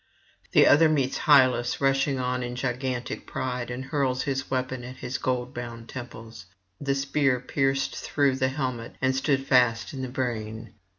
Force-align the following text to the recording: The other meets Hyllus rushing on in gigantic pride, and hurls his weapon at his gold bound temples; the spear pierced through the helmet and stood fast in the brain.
The 0.53 0.65
other 0.65 0.89
meets 0.89 1.19
Hyllus 1.27 1.79
rushing 1.79 2.17
on 2.17 2.41
in 2.41 2.55
gigantic 2.55 3.27
pride, 3.27 3.69
and 3.69 3.85
hurls 3.85 4.23
his 4.23 4.49
weapon 4.49 4.83
at 4.83 4.95
his 4.95 5.19
gold 5.19 5.53
bound 5.53 5.89
temples; 5.89 6.47
the 6.79 6.95
spear 6.95 7.39
pierced 7.39 7.95
through 7.95 8.37
the 8.37 8.49
helmet 8.49 8.95
and 8.99 9.15
stood 9.15 9.45
fast 9.45 9.93
in 9.93 10.01
the 10.01 10.09
brain. 10.09 10.73